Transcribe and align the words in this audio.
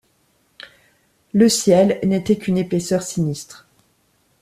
Le 1.31 1.47
ciel 1.47 1.99
n’était 2.03 2.35
qu’une 2.39 2.57
épaisseur 2.57 3.03
sinistre. 3.03 3.67